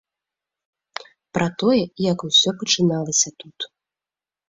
Пра 1.39 1.47
тое, 1.63 1.83
як 2.11 2.19
усё 2.31 2.49
пачыналася 2.65 3.29
тут. 3.45 3.73